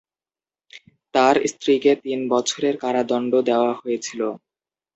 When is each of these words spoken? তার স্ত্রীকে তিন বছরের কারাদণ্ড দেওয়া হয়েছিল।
তার 1.13 1.35
স্ত্রীকে 1.51 1.91
তিন 2.03 2.19
বছরের 2.33 2.75
কারাদণ্ড 2.83 3.31
দেওয়া 3.49 3.71
হয়েছিল। 3.79 4.21